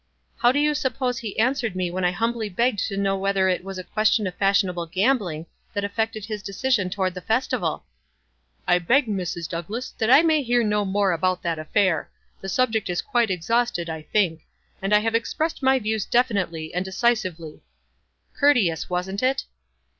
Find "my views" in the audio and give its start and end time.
15.61-16.07